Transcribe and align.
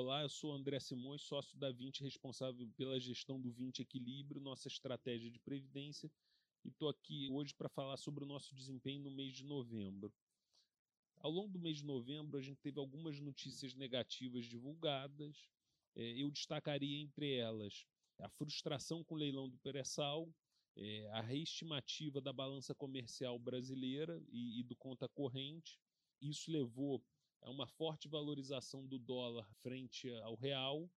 Olá, 0.00 0.22
eu 0.22 0.28
sou 0.28 0.52
André 0.52 0.78
Simões, 0.78 1.22
sócio 1.22 1.58
da 1.58 1.72
20, 1.72 2.04
responsável 2.04 2.70
pela 2.76 3.00
gestão 3.00 3.40
do 3.40 3.50
20 3.50 3.82
Equilíbrio, 3.82 4.40
nossa 4.40 4.68
estratégia 4.68 5.28
de 5.28 5.40
previdência, 5.40 6.08
e 6.64 6.68
estou 6.68 6.88
aqui 6.88 7.28
hoje 7.32 7.52
para 7.52 7.68
falar 7.68 7.96
sobre 7.96 8.22
o 8.22 8.26
nosso 8.26 8.54
desempenho 8.54 9.02
no 9.02 9.10
mês 9.10 9.34
de 9.34 9.42
novembro. 9.42 10.14
Ao 11.16 11.28
longo 11.28 11.48
do 11.48 11.58
mês 11.58 11.78
de 11.78 11.84
novembro, 11.84 12.38
a 12.38 12.40
gente 12.40 12.60
teve 12.60 12.78
algumas 12.78 13.18
notícias 13.18 13.74
negativas 13.74 14.46
divulgadas. 14.46 15.50
É, 15.96 16.22
eu 16.22 16.30
destacaria 16.30 17.02
entre 17.02 17.34
elas 17.34 17.84
a 18.20 18.28
frustração 18.28 19.02
com 19.02 19.16
o 19.16 19.18
leilão 19.18 19.48
do 19.48 19.58
pré-sal, 19.58 20.32
é, 20.76 21.08
a 21.10 21.20
reestimativa 21.20 22.20
da 22.20 22.32
balança 22.32 22.72
comercial 22.72 23.36
brasileira 23.36 24.22
e, 24.30 24.62
do 24.62 24.76
conta 24.76 25.08
corrente. 25.08 25.76
Isso 26.20 26.52
levou 26.52 27.04
a 27.42 27.50
uma 27.50 27.66
forte 27.66 28.08
valorização 28.08 28.86
do 28.86 28.98
dólar 28.98 29.48
frente 29.54 30.10
ao 30.22 30.34
real. 30.34 30.90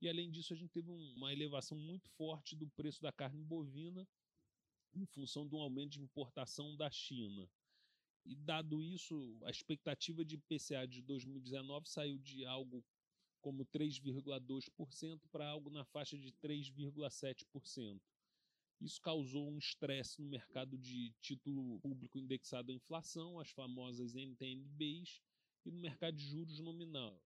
E 0.00 0.08
além 0.08 0.30
disso, 0.30 0.52
a 0.52 0.56
gente 0.56 0.72
teve 0.72 0.90
uma 0.90 1.32
elevação 1.32 1.78
muito 1.78 2.08
forte 2.10 2.56
do 2.56 2.68
preço 2.70 3.00
da 3.00 3.12
carne 3.12 3.44
bovina 3.44 4.08
em 4.94 5.06
função 5.06 5.46
de 5.48 5.54
um 5.54 5.60
aumento 5.60 5.92
de 5.92 6.02
importação 6.02 6.76
da 6.76 6.90
China. 6.90 7.48
E 8.24 8.36
dado 8.36 8.82
isso, 8.82 9.38
a 9.44 9.50
expectativa 9.50 10.24
de 10.24 10.38
PCA 10.38 10.86
de 10.86 11.02
2019 11.02 11.88
saiu 11.88 12.18
de 12.18 12.44
algo 12.44 12.84
como 13.40 13.66
3,2% 13.66 15.20
para 15.30 15.48
algo 15.48 15.68
na 15.70 15.84
faixa 15.84 16.16
de 16.16 16.32
3,7%. 16.32 18.00
Isso 18.80 19.00
causou 19.00 19.48
um 19.48 19.58
estresse 19.58 20.20
no 20.20 20.28
mercado 20.28 20.78
de 20.78 21.12
título 21.20 21.80
público 21.80 22.18
indexado 22.18 22.70
à 22.70 22.74
inflação, 22.74 23.38
as 23.38 23.50
famosas 23.50 24.14
NTNBs, 24.14 25.20
e 25.64 25.70
no 25.70 25.80
mercado 25.80 26.16
de 26.16 26.24
juros 26.24 26.58
nominal. 26.60 27.20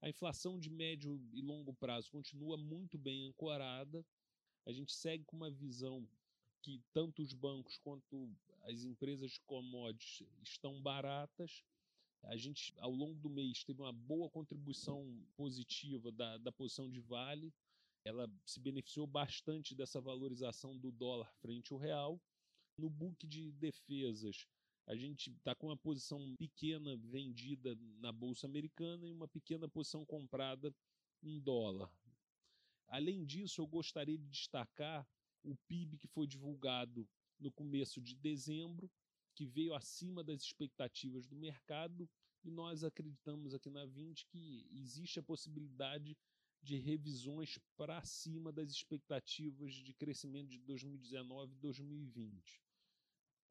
A 0.00 0.08
inflação 0.08 0.58
de 0.58 0.68
médio 0.68 1.20
e 1.32 1.40
longo 1.40 1.72
prazo 1.74 2.10
continua 2.10 2.56
muito 2.56 2.98
bem 2.98 3.24
ancorada. 3.24 4.04
A 4.66 4.72
gente 4.72 4.92
segue 4.92 5.24
com 5.24 5.36
uma 5.36 5.50
visão 5.50 6.06
que 6.60 6.80
tanto 6.92 7.22
os 7.22 7.32
bancos 7.32 7.78
quanto 7.78 8.30
as 8.62 8.84
empresas 8.84 9.32
de 9.32 9.40
commodities 9.40 10.26
estão 10.42 10.80
baratas. 10.80 11.64
A 12.24 12.36
gente, 12.36 12.72
ao 12.78 12.90
longo 12.90 13.18
do 13.20 13.28
mês, 13.28 13.64
teve 13.64 13.80
uma 13.80 13.92
boa 13.92 14.30
contribuição 14.30 15.24
positiva 15.36 16.12
da, 16.12 16.38
da 16.38 16.52
posição 16.52 16.88
de 16.88 17.00
Vale. 17.00 17.52
Ela 18.04 18.30
se 18.44 18.60
beneficiou 18.60 19.06
bastante 19.06 19.74
dessa 19.74 20.00
valorização 20.00 20.76
do 20.76 20.92
dólar 20.92 21.32
frente 21.40 21.72
ao 21.72 21.78
real. 21.78 22.20
No 22.78 22.88
book 22.88 23.26
de 23.26 23.52
defesas, 23.52 24.46
a 24.86 24.94
gente 24.96 25.30
está 25.30 25.54
com 25.54 25.68
uma 25.68 25.76
posição 25.76 26.34
pequena 26.36 26.96
vendida 26.96 27.76
na 27.98 28.10
Bolsa 28.10 28.46
Americana 28.46 29.06
e 29.06 29.12
uma 29.12 29.28
pequena 29.28 29.68
posição 29.68 30.04
comprada 30.04 30.74
em 31.22 31.40
dólar. 31.40 31.90
Além 32.88 33.24
disso, 33.24 33.60
eu 33.60 33.66
gostaria 33.66 34.18
de 34.18 34.28
destacar 34.28 35.06
o 35.42 35.56
PIB 35.68 35.96
que 35.96 36.08
foi 36.08 36.26
divulgado 36.26 37.08
no 37.38 37.50
começo 37.50 38.00
de 38.00 38.14
dezembro, 38.14 38.90
que 39.34 39.46
veio 39.46 39.74
acima 39.74 40.22
das 40.22 40.42
expectativas 40.42 41.26
do 41.26 41.36
mercado, 41.36 42.08
e 42.44 42.50
nós 42.50 42.84
acreditamos 42.84 43.54
aqui 43.54 43.70
na 43.70 43.86
20 43.86 44.26
que 44.26 44.66
existe 44.72 45.18
a 45.18 45.22
possibilidade 45.22 46.16
de 46.60 46.76
revisões 46.76 47.58
para 47.76 48.02
cima 48.04 48.52
das 48.52 48.70
expectativas 48.70 49.74
de 49.74 49.94
crescimento 49.94 50.50
de 50.50 50.58
2019 50.58 51.54
e 51.54 51.58
2020. 51.58 52.60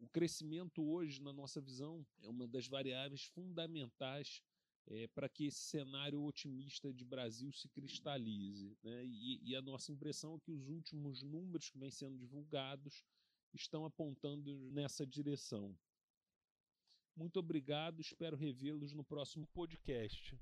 O 0.02 0.08
crescimento 0.10 0.84
hoje, 0.84 1.22
na 1.22 1.32
nossa 1.32 1.62
visão, 1.62 2.04
é 2.24 2.28
uma 2.28 2.48
das 2.48 2.68
variáveis 2.68 3.24
fundamentais 3.26 4.42
é, 4.88 5.08
para 5.10 5.30
que 5.30 5.46
esse 5.46 5.60
cenário 5.60 6.24
otimista 6.24 6.92
de 6.92 7.06
Brasil 7.06 7.52
se 7.52 7.70
cristalize. 7.70 8.76
Né? 8.84 9.06
E, 9.06 9.40
e, 9.44 9.56
a 9.56 9.62
nossa 9.62 9.92
impressão 9.92 10.36
é 10.36 10.40
que 10.40 10.52
os 10.52 10.68
últimos 10.68 11.22
números 11.22 11.70
que 11.70 11.78
vêm 11.78 11.92
sendo 11.92 12.18
divulgados 12.18 13.06
estão 13.54 13.86
apontando 13.86 14.72
nessa 14.72 15.06
direção. 15.06 15.78
Muito 17.16 17.38
obrigado, 17.38 18.02
espero 18.02 18.36
revê-los 18.36 18.94
no 18.94 19.04
próximo 19.04 19.46
podcast. 19.54 20.36